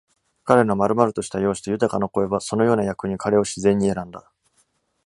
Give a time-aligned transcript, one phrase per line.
[0.45, 4.31] 彼の丸々とした容姿と豊かな声は、そのような役に彼を自然に選んだ。